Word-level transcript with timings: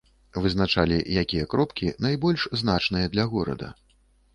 Вызначалі, 0.45 0.97
якія 1.23 1.49
кропкі 1.53 1.93
найбольш 2.09 2.49
значныя 2.63 3.05
для 3.17 3.33
горада. 3.37 3.75